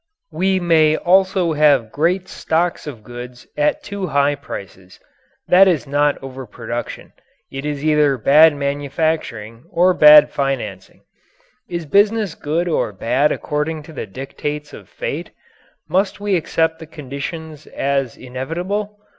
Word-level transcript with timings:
We 0.31 0.59
may 0.59 0.97
also 0.97 1.53
have 1.53 1.91
great 1.91 2.27
stocks 2.27 2.87
of 2.87 3.03
goods 3.03 3.45
at 3.55 3.83
too 3.83 4.07
high 4.07 4.33
prices. 4.33 4.99
That 5.47 5.67
is 5.67 5.85
not 5.85 6.17
overproduction 6.23 7.13
it 7.51 7.67
is 7.67 7.85
either 7.85 8.17
bad 8.17 8.55
manufacturing 8.55 9.63
or 9.69 9.93
bad 9.93 10.31
financing. 10.31 11.01
Is 11.69 11.85
business 11.85 12.33
good 12.33 12.67
or 12.67 12.91
bad 12.91 13.31
according 13.31 13.83
to 13.83 13.93
the 13.93 14.07
dictates 14.07 14.73
of 14.73 14.89
fate? 14.89 15.29
Must 15.87 16.19
we 16.19 16.35
accept 16.35 16.79
the 16.79 16.87
conditions 16.87 17.67
as 17.67 18.17
inevitable? 18.17 18.97